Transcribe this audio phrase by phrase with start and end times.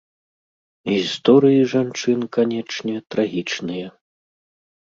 [0.93, 3.87] Гісторыі жанчын, канечне, трагічныя.